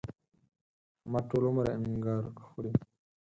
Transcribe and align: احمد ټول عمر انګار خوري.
احمد 1.01 1.23
ټول 1.29 1.43
عمر 1.49 1.65
انګار 1.75 2.23
خوري. 2.45 2.71